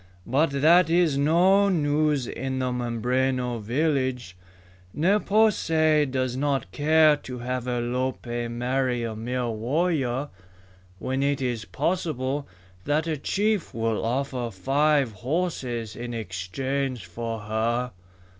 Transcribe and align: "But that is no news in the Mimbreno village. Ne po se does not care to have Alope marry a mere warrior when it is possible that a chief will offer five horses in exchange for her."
"But 0.25 0.49
that 0.63 0.89
is 0.89 1.15
no 1.15 1.69
news 1.69 2.25
in 2.25 2.57
the 2.57 2.71
Mimbreno 2.71 3.59
village. 3.59 4.35
Ne 4.95 5.19
po 5.19 5.51
se 5.51 6.07
does 6.07 6.35
not 6.35 6.71
care 6.71 7.15
to 7.17 7.37
have 7.37 7.67
Alope 7.67 8.49
marry 8.49 9.03
a 9.03 9.15
mere 9.15 9.51
warrior 9.51 10.29
when 10.97 11.21
it 11.21 11.39
is 11.39 11.65
possible 11.65 12.47
that 12.85 13.05
a 13.05 13.15
chief 13.15 13.75
will 13.75 14.03
offer 14.03 14.49
five 14.49 15.11
horses 15.11 15.95
in 15.95 16.15
exchange 16.15 17.05
for 17.05 17.41
her." 17.41 17.91